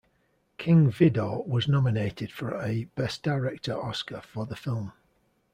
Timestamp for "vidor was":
0.91-1.67